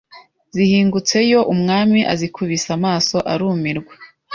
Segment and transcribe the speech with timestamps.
[0.55, 3.93] zihingutseyo umwami azikubise amaso arumirwa